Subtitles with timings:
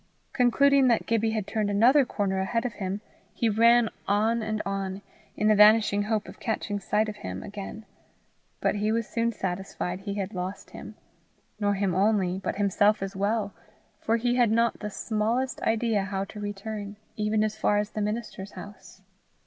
[0.33, 3.01] Concluding that Gibbie had turned another corner ahead of him,
[3.35, 5.03] he ran on and on,
[5.37, 7.85] in the vanishing hope of catching sight of him again;
[8.61, 10.95] but he was soon satisfied he had lost him,
[11.59, 13.53] nor him only, but himself as well,
[13.99, 18.01] for he had not the smallest idea how to return, even as far as the
[18.01, 19.03] minister's house.